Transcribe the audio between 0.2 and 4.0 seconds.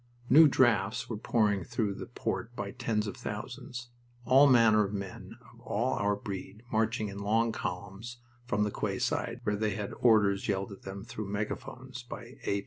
New "drafts" were pouring through the port by tens of thousands